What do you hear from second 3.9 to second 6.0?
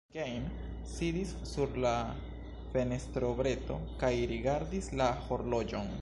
kaj rigardis la horloĝon.